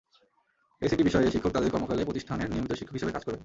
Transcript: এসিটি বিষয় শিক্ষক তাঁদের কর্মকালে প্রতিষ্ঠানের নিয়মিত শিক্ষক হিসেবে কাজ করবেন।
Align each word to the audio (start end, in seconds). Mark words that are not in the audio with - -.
এসিটি 0.81 1.03
বিষয় 1.03 1.23
শিক্ষক 1.25 1.51
তাঁদের 1.53 1.71
কর্মকালে 1.71 2.01
প্রতিষ্ঠানের 2.05 2.49
নিয়মিত 2.51 2.73
শিক্ষক 2.73 2.95
হিসেবে 2.95 3.15
কাজ 3.15 3.23
করবেন। 3.25 3.39